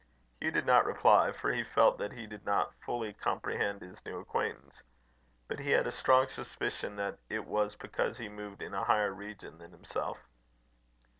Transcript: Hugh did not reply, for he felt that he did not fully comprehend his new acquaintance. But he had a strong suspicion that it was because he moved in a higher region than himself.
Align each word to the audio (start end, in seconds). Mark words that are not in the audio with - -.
Hugh 0.39 0.49
did 0.49 0.65
not 0.65 0.87
reply, 0.87 1.31
for 1.31 1.53
he 1.53 1.63
felt 1.63 1.99
that 1.99 2.11
he 2.13 2.25
did 2.25 2.43
not 2.43 2.73
fully 2.83 3.13
comprehend 3.13 3.83
his 3.83 4.03
new 4.03 4.17
acquaintance. 4.19 4.81
But 5.47 5.59
he 5.59 5.69
had 5.69 5.85
a 5.85 5.91
strong 5.91 6.27
suspicion 6.27 6.95
that 6.95 7.19
it 7.29 7.45
was 7.45 7.75
because 7.75 8.17
he 8.17 8.27
moved 8.27 8.63
in 8.63 8.73
a 8.73 8.83
higher 8.85 9.13
region 9.13 9.59
than 9.59 9.69
himself. 9.69 10.17